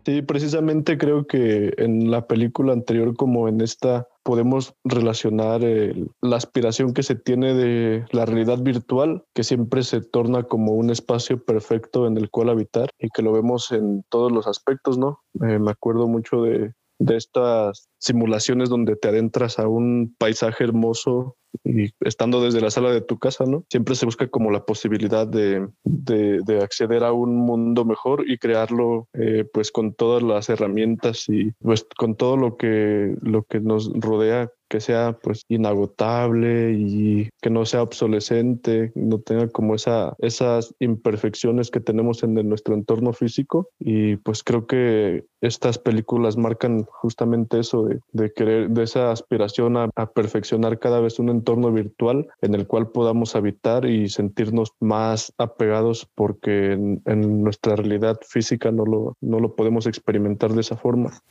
Sí, 0.05 0.21
precisamente 0.21 0.97
creo 0.97 1.27
que 1.27 1.73
en 1.77 2.09
la 2.09 2.25
película 2.25 2.73
anterior 2.73 3.15
como 3.15 3.47
en 3.47 3.61
esta 3.61 4.07
podemos 4.23 4.73
relacionar 4.83 5.63
el, 5.63 6.09
la 6.21 6.37
aspiración 6.37 6.93
que 6.93 7.03
se 7.03 7.15
tiene 7.15 7.53
de 7.53 8.05
la 8.11 8.25
realidad 8.25 8.59
virtual, 8.59 9.23
que 9.35 9.43
siempre 9.43 9.83
se 9.83 10.01
torna 10.01 10.43
como 10.43 10.73
un 10.73 10.89
espacio 10.89 11.43
perfecto 11.43 12.07
en 12.07 12.17
el 12.17 12.29
cual 12.29 12.49
habitar 12.49 12.89
y 12.97 13.09
que 13.09 13.21
lo 13.21 13.31
vemos 13.31 13.71
en 13.71 14.03
todos 14.09 14.31
los 14.31 14.47
aspectos, 14.47 14.97
¿no? 14.97 15.19
Eh, 15.47 15.59
me 15.59 15.71
acuerdo 15.71 16.07
mucho 16.07 16.41
de, 16.41 16.73
de 16.99 17.15
estas 17.15 17.89
simulaciones 17.97 18.69
donde 18.69 18.95
te 18.95 19.07
adentras 19.07 19.57
a 19.57 19.67
un 19.67 20.15
paisaje 20.17 20.63
hermoso 20.63 21.37
y 21.63 21.89
estando 22.01 22.43
desde 22.43 22.61
la 22.61 22.69
sala 22.69 22.91
de 22.91 23.01
tu 23.01 23.17
casa, 23.17 23.45
¿no? 23.45 23.65
Siempre 23.69 23.95
se 23.95 24.05
busca 24.05 24.27
como 24.27 24.51
la 24.51 24.65
posibilidad 24.65 25.27
de, 25.27 25.67
de, 25.83 26.41
de 26.45 26.61
acceder 26.61 27.03
a 27.03 27.11
un 27.11 27.35
mundo 27.35 27.85
mejor 27.85 28.29
y 28.29 28.37
crearlo 28.37 29.07
eh, 29.13 29.45
pues 29.51 29.71
con 29.71 29.93
todas 29.93 30.21
las 30.21 30.49
herramientas 30.49 31.25
y 31.27 31.51
pues 31.59 31.87
con 31.97 32.15
todo 32.15 32.37
lo 32.37 32.57
que, 32.57 33.15
lo 33.21 33.43
que 33.43 33.59
nos 33.59 33.91
rodea 33.93 34.51
que 34.69 34.79
sea 34.79 35.17
pues 35.21 35.43
inagotable 35.49 36.73
y 36.73 37.29
que 37.41 37.49
no 37.49 37.65
sea 37.65 37.83
obsolescente, 37.83 38.91
no 38.95 39.19
tenga 39.19 39.49
como 39.49 39.75
esa, 39.75 40.15
esas 40.19 40.73
imperfecciones 40.79 41.71
que 41.71 41.79
tenemos 41.79 42.23
en 42.23 42.35
nuestro 42.47 42.75
entorno 42.75 43.13
físico. 43.13 43.69
Y 43.79 44.17
pues 44.17 44.43
creo 44.43 44.67
que 44.67 45.25
estas 45.41 45.77
películas 45.77 46.37
marcan 46.37 46.83
justamente 46.83 47.59
eso 47.59 47.87
de, 48.11 48.31
querer, 48.33 48.69
de 48.69 48.83
esa 48.83 49.11
aspiración 49.11 49.77
a, 49.77 49.89
perfeccionar 50.13 50.79
cada 50.79 50.99
vez 50.99 51.19
un 51.19 51.29
entorno 51.29 51.71
virtual 51.71 52.27
en 52.41 52.55
el 52.55 52.67
cual 52.67 52.89
podamos 52.89 53.35
habitar 53.35 53.85
y 53.85 54.09
sentirnos 54.09 54.73
más 54.79 55.33
apegados 55.37 56.07
porque 56.15 56.73
en, 56.73 57.01
en 57.05 57.43
nuestra 57.43 57.75
realidad 57.75 58.17
física 58.27 58.71
no 58.71 58.85
lo, 58.85 59.17
no 59.21 59.39
lo 59.39 59.55
podemos 59.55 59.87
experimentar 59.87 60.53
de 60.53 60.61
esa 60.61 60.77
forma. 60.77 61.21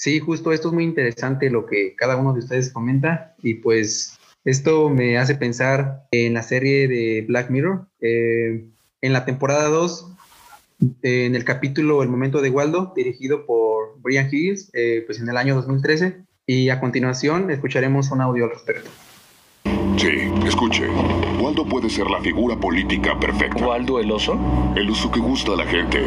Sí, 0.00 0.18
justo 0.18 0.50
esto 0.50 0.68
es 0.68 0.74
muy 0.74 0.84
interesante 0.84 1.50
lo 1.50 1.66
que 1.66 1.94
cada 1.94 2.16
uno 2.16 2.32
de 2.32 2.38
ustedes 2.38 2.72
comenta 2.72 3.34
y 3.42 3.56
pues 3.56 4.18
esto 4.46 4.88
me 4.88 5.18
hace 5.18 5.34
pensar 5.34 6.06
en 6.10 6.32
la 6.32 6.42
serie 6.42 6.88
de 6.88 7.26
Black 7.28 7.50
Mirror. 7.50 7.86
Eh, 8.00 8.64
en 9.02 9.12
la 9.12 9.26
temporada 9.26 9.68
2, 9.68 10.10
en 11.02 11.34
el 11.34 11.44
capítulo 11.44 12.02
El 12.02 12.08
momento 12.08 12.40
de 12.40 12.48
Waldo, 12.48 12.94
dirigido 12.96 13.44
por 13.44 14.00
Brian 14.00 14.26
Higgins, 14.32 14.70
eh, 14.72 15.02
pues 15.04 15.20
en 15.20 15.28
el 15.28 15.36
año 15.36 15.54
2013. 15.54 16.24
Y 16.46 16.70
a 16.70 16.80
continuación 16.80 17.50
escucharemos 17.50 18.10
un 18.10 18.22
audio 18.22 18.44
al 18.44 18.52
respecto. 18.52 18.88
Sí, 19.64 20.30
escuche. 20.46 20.88
Waldo 21.40 21.64
puede 21.64 21.90
ser 21.90 22.08
la 22.08 22.20
figura 22.20 22.56
política 22.56 23.18
perfecta. 23.18 23.64
¿Waldo 23.64 24.00
el 24.00 24.10
oso? 24.10 24.38
El 24.74 24.90
oso 24.90 25.10
que 25.10 25.20
gusta 25.20 25.52
a 25.52 25.56
la 25.56 25.66
gente. 25.66 26.06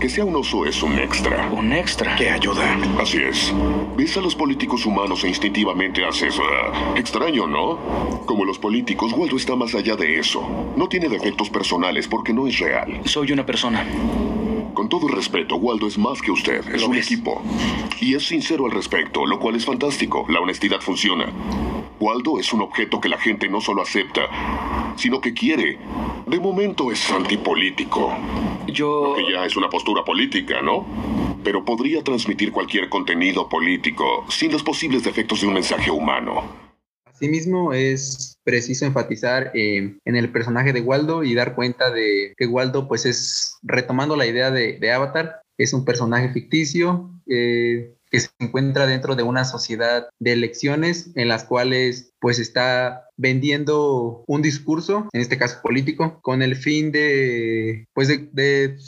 Que 0.00 0.08
sea 0.08 0.24
un 0.24 0.34
oso 0.34 0.64
es 0.64 0.82
un 0.82 0.98
extra. 0.98 1.50
¿Un 1.52 1.72
extra? 1.72 2.16
Que 2.16 2.30
ayuda. 2.30 2.76
Así 2.98 3.18
es. 3.18 3.52
Ves 3.96 4.16
a 4.16 4.20
los 4.20 4.34
políticos 4.34 4.86
humanos 4.86 5.22
e 5.24 5.28
instintivamente 5.28 6.04
haces... 6.04 6.38
Uh, 6.38 6.96
extraño, 6.96 7.46
¿no? 7.46 7.78
Como 8.24 8.44
los 8.44 8.58
políticos, 8.58 9.12
Waldo 9.12 9.36
está 9.36 9.54
más 9.56 9.74
allá 9.74 9.96
de 9.96 10.18
eso. 10.18 10.42
No 10.76 10.88
tiene 10.88 11.08
defectos 11.08 11.50
personales 11.50 12.08
porque 12.08 12.32
no 12.32 12.46
es 12.46 12.58
real. 12.58 13.00
Soy 13.04 13.30
una 13.30 13.44
persona. 13.44 13.84
Con 14.80 14.88
todo 14.88 15.08
respeto, 15.08 15.56
Waldo 15.56 15.86
es 15.86 15.98
más 15.98 16.22
que 16.22 16.30
usted, 16.30 16.66
es 16.74 16.82
un 16.82 16.96
equipo. 16.96 17.42
Y 18.00 18.14
es 18.14 18.26
sincero 18.26 18.64
al 18.64 18.72
respecto, 18.72 19.26
lo 19.26 19.38
cual 19.38 19.54
es 19.56 19.66
fantástico. 19.66 20.24
La 20.30 20.40
honestidad 20.40 20.80
funciona. 20.80 21.26
Waldo 22.00 22.38
es 22.38 22.50
un 22.54 22.62
objeto 22.62 22.98
que 22.98 23.10
la 23.10 23.18
gente 23.18 23.46
no 23.50 23.60
solo 23.60 23.82
acepta, 23.82 24.22
sino 24.96 25.20
que 25.20 25.34
quiere. 25.34 25.76
De 26.26 26.40
momento 26.40 26.90
es 26.90 27.10
antipolítico. 27.10 28.10
Yo... 28.68 29.12
que 29.18 29.30
ya 29.30 29.44
es 29.44 29.54
una 29.54 29.68
postura 29.68 30.02
política, 30.02 30.62
¿no? 30.62 30.86
Pero 31.44 31.62
podría 31.62 32.02
transmitir 32.02 32.50
cualquier 32.50 32.88
contenido 32.88 33.50
político 33.50 34.24
sin 34.30 34.50
los 34.50 34.62
posibles 34.62 35.04
defectos 35.04 35.42
de 35.42 35.48
un 35.48 35.52
mensaje 35.52 35.90
humano. 35.90 36.69
Asimismo, 37.20 37.74
es 37.74 38.38
preciso 38.44 38.86
enfatizar 38.86 39.50
eh, 39.52 39.94
en 40.06 40.16
el 40.16 40.32
personaje 40.32 40.72
de 40.72 40.80
Waldo 40.80 41.22
y 41.22 41.34
dar 41.34 41.54
cuenta 41.54 41.90
de 41.90 42.32
que 42.34 42.46
Waldo, 42.46 42.88
pues 42.88 43.04
es, 43.04 43.58
retomando 43.62 44.16
la 44.16 44.24
idea 44.24 44.50
de, 44.50 44.90
Avatar, 44.90 45.42
es 45.58 45.74
un 45.74 45.84
personaje 45.84 46.32
ficticio, 46.32 47.10
eh, 47.28 47.94
que 48.10 48.20
se 48.20 48.30
encuentra 48.38 48.86
dentro 48.86 49.16
de 49.16 49.22
una 49.22 49.44
sociedad 49.44 50.08
de 50.18 50.32
elecciones 50.32 51.10
en 51.14 51.28
las 51.28 51.44
cuales 51.44 52.14
pues 52.20 52.38
está 52.38 53.04
vendiendo 53.18 54.24
un 54.26 54.40
discurso, 54.40 55.06
en 55.12 55.20
este 55.20 55.36
caso 55.36 55.60
político, 55.62 56.20
con 56.22 56.40
el 56.40 56.56
fin 56.56 56.90
de 56.90 57.84
pues 57.92 58.08
de, 58.08 58.30
de 58.32 58.78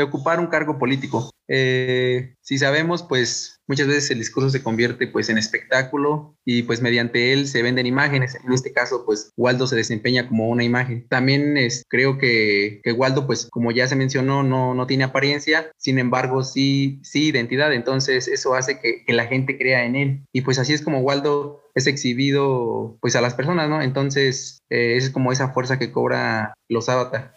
ocupar 0.00 0.40
un 0.40 0.46
cargo 0.46 0.78
político. 0.78 1.30
Eh, 1.48 2.34
si 2.40 2.56
sabemos, 2.56 3.02
pues 3.02 3.60
muchas 3.66 3.86
veces 3.86 4.10
el 4.10 4.18
discurso 4.18 4.48
se 4.48 4.62
convierte 4.62 5.06
pues 5.06 5.28
en 5.28 5.38
espectáculo 5.38 6.34
y 6.44 6.62
pues 6.62 6.80
mediante 6.80 7.32
él 7.32 7.46
se 7.46 7.62
venden 7.62 7.86
imágenes. 7.86 8.36
En 8.42 8.52
este 8.52 8.72
caso, 8.72 9.04
pues 9.04 9.32
Waldo 9.36 9.66
se 9.66 9.76
desempeña 9.76 10.28
como 10.28 10.48
una 10.48 10.64
imagen. 10.64 11.06
También 11.08 11.58
es, 11.58 11.84
creo 11.88 12.16
que, 12.16 12.80
que 12.82 12.92
Waldo, 12.92 13.26
pues 13.26 13.48
como 13.50 13.70
ya 13.70 13.86
se 13.88 13.96
mencionó, 13.96 14.42
no, 14.42 14.74
no 14.74 14.86
tiene 14.86 15.04
apariencia, 15.04 15.70
sin 15.76 15.98
embargo, 15.98 16.42
sí, 16.44 17.00
sí 17.02 17.26
identidad. 17.26 17.72
Entonces 17.72 18.28
eso 18.28 18.54
hace 18.54 18.80
que, 18.80 19.04
que 19.04 19.12
la 19.12 19.26
gente 19.26 19.58
crea 19.58 19.84
en 19.84 19.96
él. 19.96 20.24
Y 20.32 20.40
pues 20.40 20.58
así 20.58 20.72
es 20.72 20.80
como 20.80 21.00
Waldo 21.00 21.62
es 21.74 21.86
exhibido 21.86 22.96
pues 23.00 23.16
a 23.16 23.20
las 23.20 23.34
personas, 23.34 23.68
¿no? 23.68 23.82
Entonces 23.82 24.58
eh, 24.70 24.96
es 24.96 25.10
como 25.10 25.32
esa 25.32 25.48
fuerza 25.52 25.78
que 25.78 25.92
cobra 25.92 26.54
los 26.68 26.88
avatar. 26.88 27.34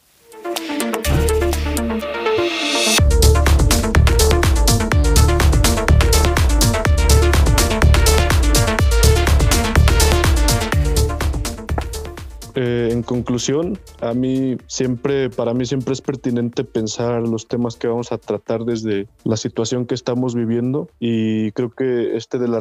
Eh, 12.65 12.89
en 12.91 13.03
conclusión, 13.03 13.77
a 14.01 14.15
mí 14.15 14.57
siempre, 14.65 15.29
para 15.29 15.53
mí 15.53 15.65
siempre 15.65 15.93
es 15.93 16.01
pertinente 16.01 16.63
pensar 16.63 17.21
los 17.21 17.47
temas 17.47 17.75
que 17.75 17.87
vamos 17.87 18.11
a 18.11 18.17
tratar 18.17 18.65
desde 18.65 19.07
la 19.23 19.37
situación 19.37 19.85
que 19.85 19.93
estamos 19.93 20.33
viviendo 20.33 20.89
y 20.99 21.51
creo 21.51 21.69
que 21.69 22.17
este 22.17 22.39
de 22.39 22.47
la 22.47 22.59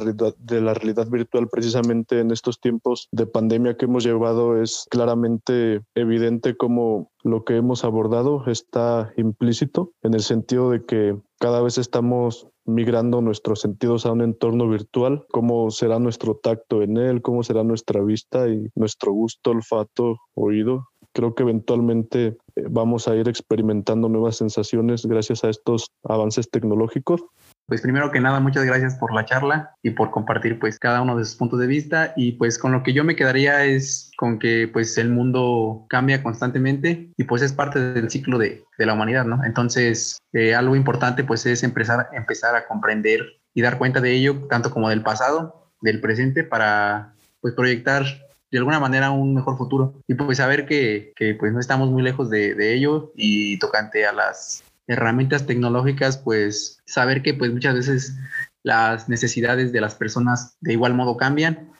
realidad, 0.74 1.08
virtual 1.08 1.48
precisamente 1.48 2.20
en 2.20 2.32
estos 2.32 2.60
tiempos 2.60 3.08
de 3.12 3.24
pandemia 3.24 3.78
que 3.78 3.86
hemos 3.86 4.04
llevado 4.04 4.60
es 4.60 4.86
claramente 4.90 5.80
evidente 5.94 6.54
como 6.54 7.10
lo 7.22 7.44
que 7.44 7.56
hemos 7.56 7.84
abordado 7.84 8.44
está 8.46 9.10
implícito 9.16 9.92
en 10.02 10.12
el 10.12 10.20
sentido 10.20 10.70
de 10.70 10.84
que 10.84 11.16
cada 11.38 11.62
vez 11.62 11.78
estamos 11.78 12.48
migrando 12.66 13.20
nuestros 13.20 13.60
sentidos 13.60 14.06
a 14.06 14.12
un 14.12 14.22
entorno 14.22 14.68
virtual, 14.68 15.24
cómo 15.30 15.70
será 15.70 15.98
nuestro 15.98 16.36
tacto 16.36 16.82
en 16.82 16.96
él, 16.96 17.22
cómo 17.22 17.42
será 17.42 17.64
nuestra 17.64 18.00
vista 18.02 18.48
y 18.48 18.68
nuestro 18.74 19.12
gusto, 19.12 19.50
olfato, 19.50 20.18
oído. 20.34 20.88
Creo 21.12 21.34
que 21.34 21.44
eventualmente 21.44 22.36
eh, 22.56 22.64
vamos 22.68 23.06
a 23.06 23.16
ir 23.16 23.28
experimentando 23.28 24.08
nuevas 24.08 24.36
sensaciones 24.36 25.06
gracias 25.06 25.44
a 25.44 25.50
estos 25.50 25.90
avances 26.02 26.50
tecnológicos 26.50 27.22
pues 27.66 27.80
primero 27.80 28.10
que 28.10 28.20
nada, 28.20 28.40
muchas 28.40 28.64
gracias 28.64 28.94
por 28.96 29.14
la 29.14 29.24
charla 29.24 29.74
y 29.82 29.90
por 29.90 30.10
compartir 30.10 30.58
pues 30.58 30.78
cada 30.78 31.00
uno 31.00 31.16
de 31.16 31.24
sus 31.24 31.36
puntos 31.36 31.58
de 31.60 31.66
vista 31.66 32.12
y 32.16 32.32
pues 32.32 32.58
con 32.58 32.72
lo 32.72 32.82
que 32.82 32.92
yo 32.92 33.04
me 33.04 33.16
quedaría 33.16 33.64
es 33.64 34.10
con 34.16 34.38
que 34.38 34.68
pues 34.70 34.98
el 34.98 35.08
mundo 35.08 35.86
cambia 35.88 36.22
constantemente 36.22 37.10
y 37.16 37.24
pues 37.24 37.42
es 37.42 37.52
parte 37.52 37.80
del 37.80 38.10
ciclo 38.10 38.38
de, 38.38 38.64
de 38.76 38.86
la 38.86 38.92
humanidad, 38.92 39.24
¿no? 39.24 39.42
Entonces 39.44 40.18
eh, 40.32 40.54
algo 40.54 40.76
importante 40.76 41.24
pues 41.24 41.46
es 41.46 41.62
empezar, 41.62 42.08
empezar 42.12 42.54
a 42.54 42.66
comprender 42.66 43.20
y 43.54 43.62
dar 43.62 43.78
cuenta 43.78 44.00
de 44.00 44.12
ello 44.12 44.46
tanto 44.50 44.70
como 44.70 44.90
del 44.90 45.02
pasado, 45.02 45.70
del 45.80 46.00
presente 46.00 46.44
para 46.44 47.14
pues 47.40 47.54
proyectar 47.54 48.04
de 48.50 48.58
alguna 48.58 48.78
manera 48.78 49.10
un 49.10 49.34
mejor 49.34 49.56
futuro 49.56 49.94
y 50.06 50.14
pues 50.14 50.38
saber 50.38 50.66
que, 50.66 51.12
que 51.16 51.34
pues 51.34 51.52
no 51.52 51.60
estamos 51.60 51.90
muy 51.90 52.02
lejos 52.02 52.30
de, 52.30 52.54
de 52.54 52.74
ello 52.74 53.12
y 53.16 53.58
tocante 53.58 54.06
a 54.06 54.12
las 54.12 54.62
herramientas 54.86 55.46
tecnológicas, 55.46 56.18
pues 56.18 56.82
saber 56.86 57.22
que 57.22 57.34
pues 57.34 57.52
muchas 57.52 57.74
veces 57.74 58.16
las 58.62 59.08
necesidades 59.08 59.72
de 59.72 59.80
las 59.80 59.94
personas 59.94 60.56
de 60.60 60.72
igual 60.72 60.94
modo 60.94 61.16
cambian 61.16 61.73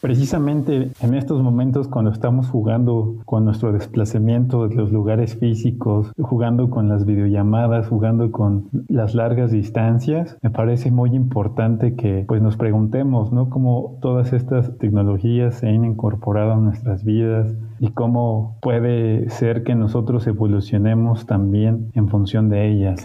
Precisamente 0.00 0.92
en 1.02 1.14
estos 1.14 1.42
momentos 1.42 1.86
cuando 1.86 2.10
estamos 2.10 2.48
jugando 2.48 3.16
con 3.26 3.44
nuestro 3.44 3.70
desplazamiento 3.70 4.66
de 4.66 4.74
los 4.74 4.90
lugares 4.90 5.36
físicos, 5.36 6.10
jugando 6.18 6.70
con 6.70 6.88
las 6.88 7.04
videollamadas, 7.04 7.88
jugando 7.88 8.32
con 8.32 8.70
las 8.88 9.14
largas 9.14 9.50
distancias, 9.50 10.38
me 10.40 10.48
parece 10.48 10.90
muy 10.90 11.14
importante 11.14 11.96
que 11.96 12.24
pues 12.26 12.40
nos 12.40 12.56
preguntemos, 12.56 13.30
¿no? 13.30 13.50
Cómo 13.50 13.98
todas 14.00 14.32
estas 14.32 14.78
tecnologías 14.78 15.56
se 15.56 15.68
han 15.68 15.84
incorporado 15.84 16.52
a 16.52 16.56
nuestras 16.56 17.04
vidas 17.04 17.54
y 17.78 17.90
cómo 17.90 18.56
puede 18.62 19.28
ser 19.28 19.64
que 19.64 19.74
nosotros 19.74 20.26
evolucionemos 20.26 21.26
también 21.26 21.90
en 21.92 22.08
función 22.08 22.48
de 22.48 22.70
ellas. 22.70 23.04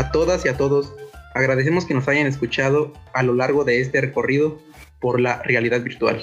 A 0.00 0.10
todas 0.10 0.44
y 0.44 0.48
a 0.48 0.56
todos 0.56 0.92
Agradecemos 1.36 1.84
que 1.84 1.92
nos 1.92 2.08
hayan 2.08 2.26
escuchado 2.26 2.94
a 3.12 3.22
lo 3.22 3.34
largo 3.34 3.64
de 3.64 3.82
este 3.82 4.00
recorrido 4.00 4.56
por 5.02 5.20
la 5.20 5.42
realidad 5.42 5.82
virtual. 5.82 6.22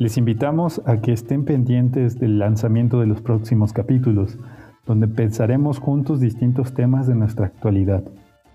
Les 0.00 0.16
invitamos 0.16 0.82
a 0.84 1.00
que 1.00 1.12
estén 1.12 1.44
pendientes 1.44 2.18
del 2.18 2.40
lanzamiento 2.40 2.98
de 2.98 3.06
los 3.06 3.20
próximos 3.20 3.72
capítulos, 3.72 4.36
donde 4.84 5.06
pensaremos 5.06 5.78
juntos 5.78 6.18
distintos 6.18 6.74
temas 6.74 7.06
de 7.06 7.14
nuestra 7.14 7.46
actualidad. 7.46 8.02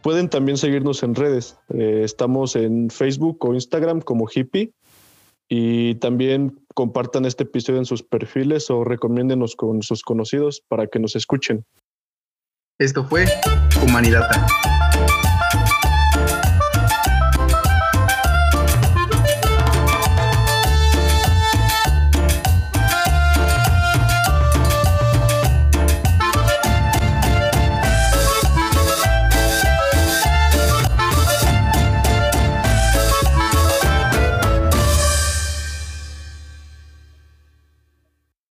Pueden 0.01 0.27
también 0.27 0.57
seguirnos 0.57 1.03
en 1.03 1.15
redes. 1.15 1.57
Eh, 1.69 2.01
estamos 2.03 2.57
en 2.57 2.89
Facebook 2.89 3.37
o 3.45 3.53
Instagram 3.53 4.01
como 4.01 4.27
Hippie 4.29 4.73
y 5.47 5.95
también 5.95 6.65
compartan 6.75 7.23
este 7.23 7.43
episodio 7.43 7.79
en 7.79 7.85
sus 7.85 8.03
perfiles 8.03 8.69
o 8.69 8.83
recomiéndenos 8.83 9.55
con 9.55 9.81
sus 9.83 10.03
conocidos 10.03 10.61
para 10.67 10.87
que 10.87 10.99
nos 10.99 11.15
escuchen. 11.15 11.63
Esto 12.77 13.05
fue 13.05 13.23
Humanidad. 13.81 14.29